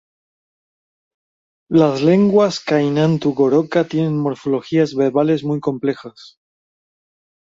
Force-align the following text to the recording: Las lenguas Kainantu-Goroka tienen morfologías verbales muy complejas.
Las 1.69 2.01
lenguas 2.01 2.59
Kainantu-Goroka 2.59 3.83
tienen 3.87 4.17
morfologías 4.17 4.95
verbales 4.95 5.43
muy 5.43 5.59
complejas. 5.59 6.39